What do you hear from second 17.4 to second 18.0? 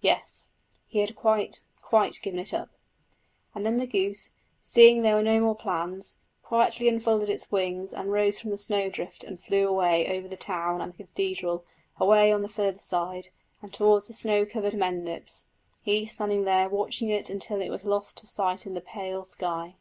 it was